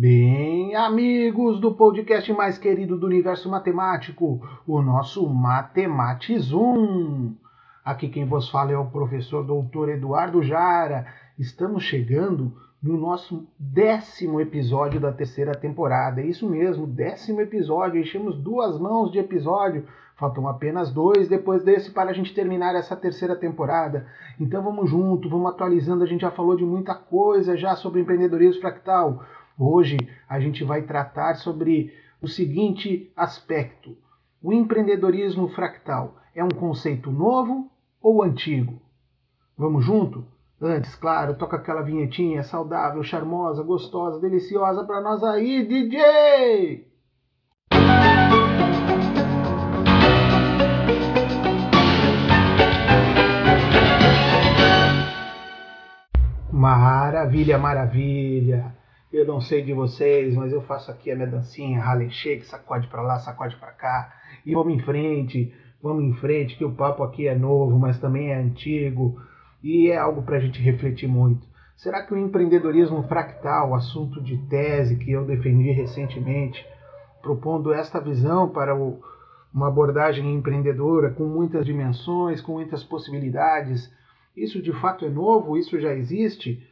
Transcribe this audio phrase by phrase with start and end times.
[0.00, 7.34] Bem, amigos do podcast mais querido do universo matemático, o nosso Matematizum.
[7.84, 11.04] Aqui quem vos fala é o professor doutor Eduardo Jara.
[11.36, 16.20] Estamos chegando no nosso décimo episódio da terceira temporada.
[16.20, 18.00] É isso mesmo, décimo episódio.
[18.00, 19.84] Enchemos duas mãos de episódio.
[20.14, 24.06] Faltam apenas dois depois desse para a gente terminar essa terceira temporada.
[24.38, 26.04] Então vamos junto, vamos atualizando.
[26.04, 29.24] A gente já falou de muita coisa já sobre empreendedorismo fractal.
[29.58, 29.96] Hoje
[30.28, 31.92] a gente vai tratar sobre
[32.22, 33.96] o seguinte aspecto:
[34.40, 37.68] o empreendedorismo fractal é um conceito novo
[38.00, 38.80] ou antigo?
[39.56, 40.24] Vamos junto?
[40.62, 46.86] Antes, claro, toca aquela vinhetinha saudável, charmosa, gostosa, deliciosa para nós aí, DJ!
[56.52, 58.78] Maravilha, maravilha!
[59.10, 62.88] Eu não sei de vocês, mas eu faço aqui a minha dancinha, Harlem Shake, sacode
[62.88, 64.12] para lá, sacode para cá.
[64.44, 65.50] E vamos em frente,
[65.82, 69.18] vamos em frente, que o papo aqui é novo, mas também é antigo.
[69.62, 71.46] E é algo para a gente refletir muito.
[71.74, 76.66] Será que o empreendedorismo fractal, assunto de tese que eu defendi recentemente,
[77.22, 79.00] propondo esta visão para o,
[79.54, 83.90] uma abordagem empreendedora com muitas dimensões, com muitas possibilidades,
[84.36, 85.56] isso de fato é novo?
[85.56, 86.62] Isso já existe?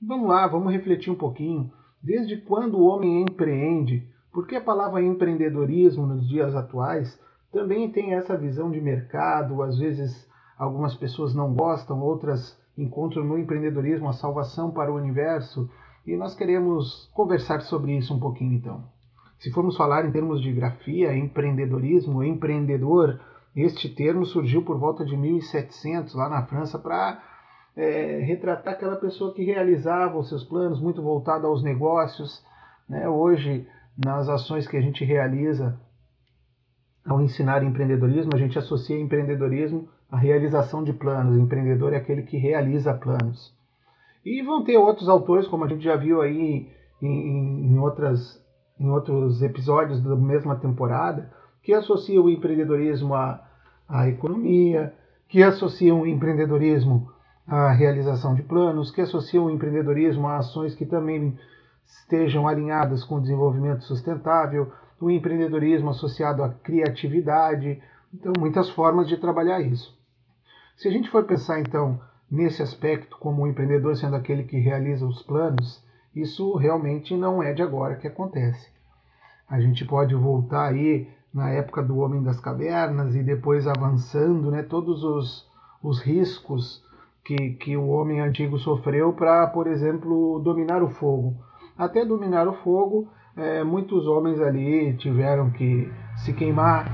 [0.00, 1.72] Vamos lá, vamos refletir um pouquinho.
[2.06, 4.08] Desde quando o homem empreende?
[4.32, 7.20] Porque a palavra empreendedorismo nos dias atuais
[7.52, 10.24] também tem essa visão de mercado, às vezes
[10.56, 15.68] algumas pessoas não gostam, outras encontram no empreendedorismo a salvação para o universo,
[16.06, 18.84] e nós queremos conversar sobre isso um pouquinho então.
[19.40, 23.18] Se formos falar em termos de grafia, empreendedorismo, empreendedor,
[23.56, 27.20] este termo surgiu por volta de 1700 lá na França para
[27.76, 32.42] é, retratar aquela pessoa que realizava os seus planos, muito voltada aos negócios.
[32.88, 33.06] Né?
[33.08, 33.68] Hoje,
[34.02, 35.78] nas ações que a gente realiza
[37.04, 41.36] ao ensinar empreendedorismo, a gente associa empreendedorismo à realização de planos.
[41.36, 43.54] O empreendedor é aquele que realiza planos.
[44.24, 46.68] E vão ter outros autores, como a gente já viu aí
[47.00, 48.42] em, em, outras,
[48.80, 51.30] em outros episódios da mesma temporada,
[51.62, 53.46] que associam o empreendedorismo à,
[53.88, 54.92] à economia,
[55.28, 57.08] que associam o empreendedorismo
[57.46, 61.38] a realização de planos, que associam o empreendedorismo a ações que também
[61.86, 67.80] estejam alinhadas com o desenvolvimento sustentável, o empreendedorismo associado à criatividade,
[68.12, 69.96] então muitas formas de trabalhar isso.
[70.76, 75.06] Se a gente for pensar então nesse aspecto como o empreendedor sendo aquele que realiza
[75.06, 75.84] os planos,
[76.14, 78.68] isso realmente não é de agora que acontece.
[79.48, 84.62] A gente pode voltar aí na época do homem das cavernas e depois avançando, né,
[84.62, 85.48] todos os,
[85.82, 86.82] os riscos
[87.26, 91.34] que, que o homem antigo sofreu para, por exemplo, dominar o fogo.
[91.76, 95.90] Até dominar o fogo, é, muitos homens ali tiveram que
[96.24, 96.86] se queimar,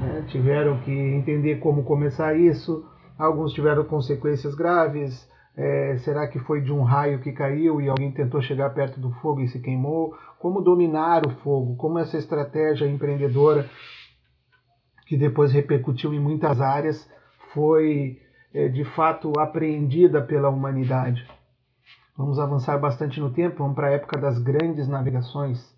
[0.00, 2.84] né, tiveram que entender como começar isso,
[3.18, 5.28] alguns tiveram consequências graves.
[5.56, 9.12] É, será que foi de um raio que caiu e alguém tentou chegar perto do
[9.20, 10.12] fogo e se queimou?
[10.40, 11.76] Como dominar o fogo?
[11.76, 13.68] Como essa estratégia empreendedora,
[15.06, 17.08] que depois repercutiu em muitas áreas,
[17.52, 18.18] foi
[18.72, 21.26] de fato apreendida pela humanidade.
[22.16, 25.74] Vamos avançar bastante no tempo, vamos para a época das grandes navegações.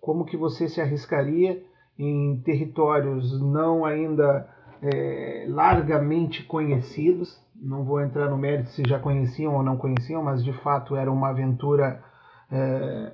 [0.00, 1.62] Como que você se arriscaria
[1.96, 4.48] em territórios não ainda
[4.82, 7.40] é, largamente conhecidos?
[7.54, 11.12] Não vou entrar no mérito se já conheciam ou não conheciam, mas de fato era
[11.12, 12.02] uma aventura
[12.50, 13.12] é,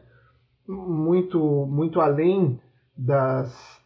[0.66, 2.58] muito, muito além
[2.96, 3.82] das,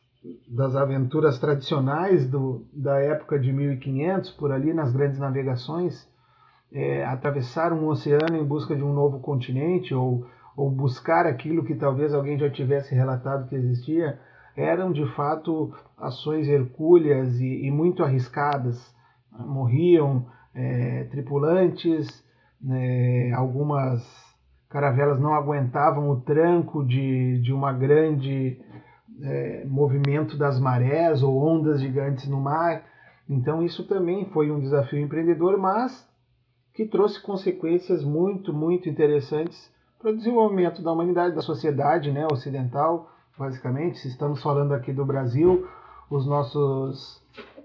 [0.46, 6.06] das aventuras tradicionais do, da época de 1500, por ali nas grandes navegações,
[6.72, 10.26] é, atravessar um oceano em busca de um novo continente ou,
[10.56, 14.18] ou buscar aquilo que talvez alguém já tivesse relatado que existia,
[14.56, 18.94] eram de fato ações hercúleas e, e muito arriscadas.
[19.32, 22.06] Morriam é, tripulantes,
[22.60, 24.04] né, algumas
[24.68, 28.60] caravelas não aguentavam o tranco de, de uma grande
[29.22, 32.82] é, movimento das marés ou ondas gigantes no mar.
[33.28, 36.08] Então, isso também foi um desafio empreendedor, mas
[36.74, 43.10] que trouxe consequências muito, muito interessantes para o desenvolvimento da humanidade, da sociedade né, ocidental,
[43.38, 43.98] basicamente.
[43.98, 45.68] Se estamos falando aqui do Brasil,
[46.10, 47.22] os nossos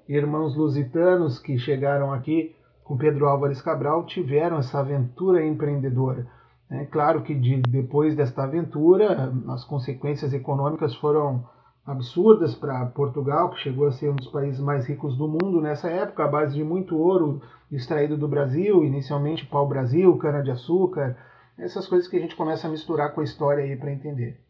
[0.07, 6.27] irmãos lusitanos que chegaram aqui com Pedro Álvares Cabral tiveram essa aventura empreendedora.
[6.69, 11.47] É claro que de, depois desta aventura, as consequências econômicas foram
[11.85, 15.87] absurdas para Portugal, que chegou a ser um dos países mais ricos do mundo nessa
[15.87, 17.41] época, à base de muito ouro
[17.71, 21.15] extraído do Brasil, inicialmente pau-brasil, cana-de-açúcar,
[21.57, 24.41] Essas coisas que a gente começa a misturar com a história aí para entender.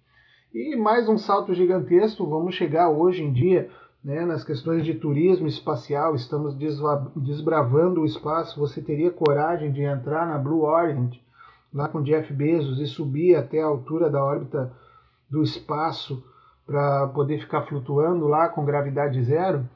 [0.53, 3.69] E mais um salto gigantesco, vamos chegar hoje em dia
[4.03, 6.55] né, nas questões de turismo espacial, estamos
[7.15, 8.59] desbravando o espaço.
[8.59, 11.09] Você teria coragem de entrar na Blue Origin,
[11.75, 14.71] lá com Jeff Bezos, e subir até a altura da órbita
[15.29, 16.23] do espaço
[16.65, 19.67] para poder ficar flutuando lá com gravidade zero?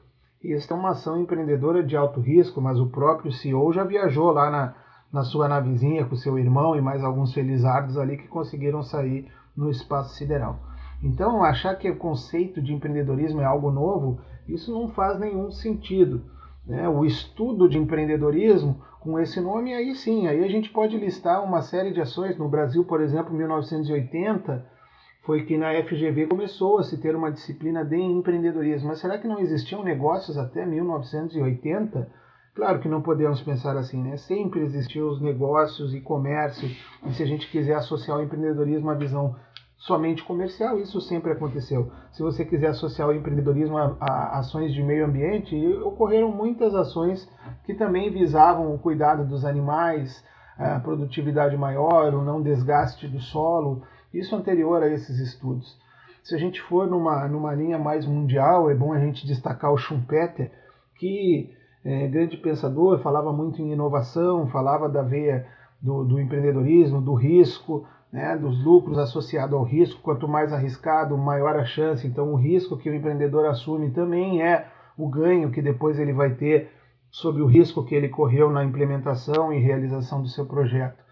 [0.42, 4.32] E esta é uma ação empreendedora de alto risco, mas o próprio CEO já viajou
[4.32, 4.74] lá na,
[5.12, 9.68] na sua navezinha com seu irmão e mais alguns felizardos ali que conseguiram sair no
[9.68, 10.58] espaço sideral.
[11.02, 14.18] Então, achar que o conceito de empreendedorismo é algo novo,
[14.48, 16.22] isso não faz nenhum sentido.
[16.66, 16.88] Né?
[16.88, 21.62] O estudo de empreendedorismo, com esse nome, aí sim, aí a gente pode listar uma
[21.62, 22.36] série de ações.
[22.36, 24.66] No Brasil, por exemplo, 1980,
[25.22, 28.88] foi que na FGV começou a se ter uma disciplina de empreendedorismo.
[28.88, 32.08] Mas será que não existiam negócios até 1980?
[32.54, 34.16] Claro que não podemos pensar assim, né?
[34.16, 36.68] Sempre existiam os negócios e comércio,
[37.06, 39.34] e se a gente quiser associar o empreendedorismo à visão
[39.80, 41.90] somente comercial, isso sempre aconteceu.
[42.12, 47.28] Se você quiser associar o empreendedorismo a, a, ações de meio ambiente, ocorreram muitas ações
[47.64, 50.22] que também visavam o cuidado dos animais,
[50.58, 53.82] a produtividade maior, o não desgaste do solo.
[54.12, 55.78] Isso anterior a esses estudos.
[56.22, 59.78] Se a gente for numa, numa linha mais mundial, é bom a gente destacar o
[59.78, 60.52] Schumpeter,
[60.96, 65.46] que é grande pensador, falava muito em inovação, falava da veia
[65.80, 70.00] do, do empreendedorismo, do risco, né, dos lucros associados ao risco.
[70.02, 72.06] Quanto mais arriscado, maior a chance.
[72.06, 74.66] Então, o risco que o empreendedor assume também é
[74.96, 76.70] o ganho que depois ele vai ter
[77.10, 81.02] sobre o risco que ele correu na implementação e realização do seu projeto.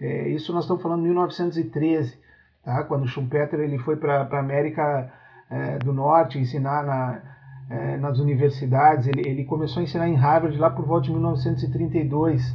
[0.00, 2.18] É, isso nós estamos falando em 1913.
[2.64, 2.84] Tá?
[2.84, 5.12] Quando Schumpeter ele foi para a América
[5.50, 7.22] é, do Norte ensinar na,
[7.70, 12.54] é, nas universidades, ele, ele começou a ensinar em Harvard lá por volta de 1932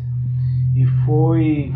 [0.75, 1.73] e foi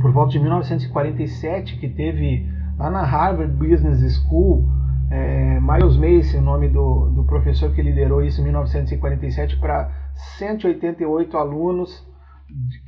[0.00, 2.46] por volta de 1947 que teve
[2.78, 4.64] lá na Harvard Business School
[5.10, 9.90] é, Miles Macy, o nome do, do professor que liderou isso em 1947 para
[10.38, 12.06] 188 alunos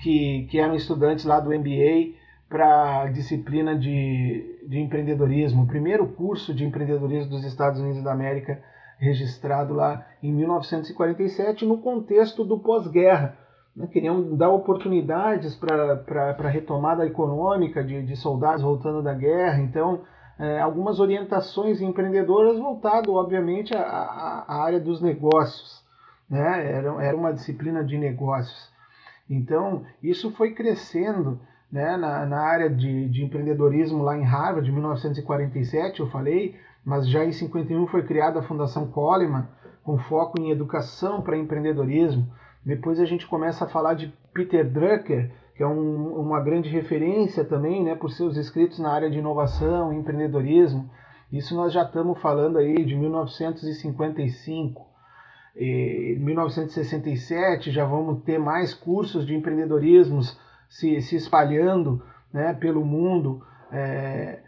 [0.01, 2.15] que, que eram estudantes lá do MBA
[2.49, 8.13] para a disciplina de, de empreendedorismo, o primeiro curso de empreendedorismo dos Estados Unidos da
[8.13, 8.63] América,
[8.99, 13.37] registrado lá em 1947, no contexto do pós-guerra.
[13.77, 13.87] Né?
[13.87, 20.01] Queriam dar oportunidades para a retomada econômica de, de soldados voltando da guerra, então
[20.39, 25.83] é, algumas orientações empreendedoras voltado, obviamente, à, área dos negócios.
[26.29, 26.73] Né?
[26.73, 28.71] Era, era uma disciplina de negócios.
[29.29, 31.41] Então, isso foi crescendo
[31.71, 36.55] né, na, na área de, de empreendedorismo lá em Harvard, em 1947, eu falei,
[36.85, 39.47] mas já em 51 foi criada a Fundação Coleman,
[39.83, 42.27] com foco em educação para empreendedorismo.
[42.65, 47.45] Depois a gente começa a falar de Peter Drucker, que é um, uma grande referência
[47.45, 50.89] também, né, por seus escritos na área de inovação, empreendedorismo.
[51.31, 54.87] Isso nós já estamos falando aí de 1955.
[55.57, 60.21] Em 1967 já vamos ter mais cursos de empreendedorismo
[60.69, 64.41] se, se espalhando né, pelo mundo é,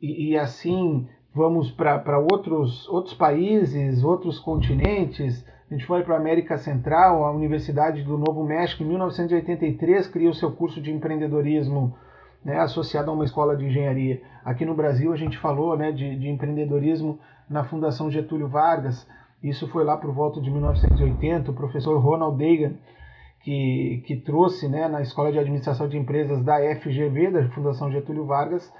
[0.00, 5.44] e, e, assim vamos para outros, outros países, outros continentes.
[5.68, 10.32] A gente foi para a América Central, a Universidade do Novo México, em 1983, criou
[10.32, 11.96] seu curso de empreendedorismo
[12.44, 14.22] né, associado a uma escola de engenharia.
[14.44, 19.06] Aqui no Brasil, a gente falou né, de, de empreendedorismo na Fundação Getúlio Vargas.
[19.42, 21.50] Isso foi lá por volta de 1980.
[21.50, 22.74] O professor Ronald Reagan
[23.44, 28.24] que, que trouxe né, na Escola de Administração de Empresas da FGV, da Fundação Getúlio
[28.24, 28.72] Vargas,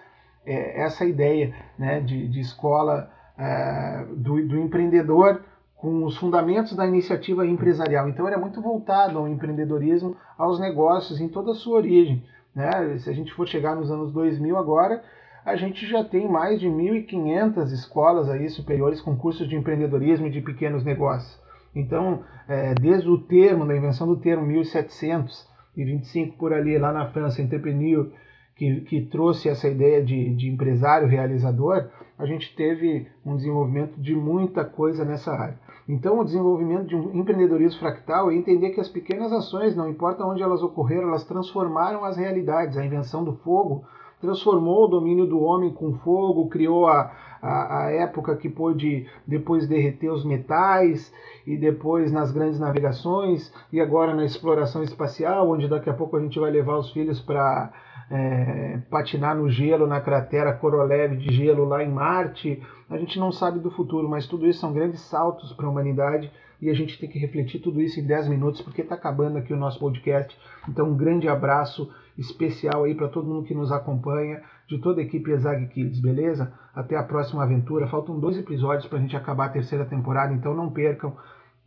[0.47, 5.43] é, essa ideia né, de, de escola é, do, do empreendedor
[5.77, 8.09] com os fundamentos da iniciativa empresarial.
[8.09, 12.23] Então, era muito voltado ao empreendedorismo, aos negócios em toda a sua origem.
[12.55, 12.97] Né?
[12.99, 15.03] Se a gente for chegar nos anos 2000 agora,
[15.45, 20.31] a gente já tem mais de 1.500 escolas aí superiores com cursos de empreendedorismo e
[20.31, 21.39] de pequenos negócios.
[21.75, 27.43] Então, é, desde o termo, da invenção do termo 1725 por ali, lá na França,
[27.43, 28.11] Entrepreneur,
[28.57, 34.15] que, que trouxe essa ideia de, de empresário realizador, a gente teve um desenvolvimento de
[34.15, 35.59] muita coisa nessa área.
[35.89, 40.25] Então, o desenvolvimento de um empreendedorismo fractal é entender que as pequenas ações, não importa
[40.25, 42.79] onde elas ocorreram, elas transformaram as realidades.
[42.79, 43.85] A invenção do fogo
[44.21, 49.69] transformou o domínio do homem com fogo, criou a, a, a, época que pôde depois
[49.69, 51.13] derreter os metais,
[51.47, 56.21] e depois nas grandes navegações, e agora na exploração espacial, onde daqui a pouco a
[56.21, 57.71] gente vai levar os filhos para
[58.11, 62.63] é, patinar no gelo, na cratera Korolev de gelo lá em Marte.
[62.91, 66.31] A gente não sabe do futuro, mas tudo isso são grandes saltos para a humanidade
[66.61, 69.53] e a gente tem que refletir tudo isso em 10 minutos, porque está acabando aqui
[69.53, 70.37] o nosso podcast.
[70.69, 75.05] Então, um grande abraço especial aí para todo mundo que nos acompanha, de toda a
[75.05, 76.53] equipe Exag Kids, beleza?
[76.75, 77.87] Até a próxima aventura.
[77.87, 81.15] Faltam dois episódios para a gente acabar a terceira temporada, então não percam.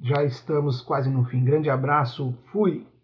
[0.01, 1.43] Já estamos quase no fim.
[1.43, 2.96] Grande abraço, fui!